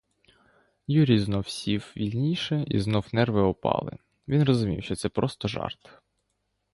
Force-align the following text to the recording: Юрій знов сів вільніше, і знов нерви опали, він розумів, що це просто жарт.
Юрій 0.87 1.19
знов 1.19 1.47
сів 1.47 1.93
вільніше, 1.97 2.65
і 2.67 2.79
знов 2.79 3.05
нерви 3.13 3.41
опали, 3.41 3.97
він 4.27 4.43
розумів, 4.43 4.83
що 4.83 4.95
це 4.95 5.09
просто 5.09 5.47
жарт. 5.47 5.89